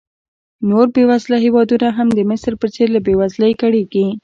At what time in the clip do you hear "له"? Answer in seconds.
2.95-2.99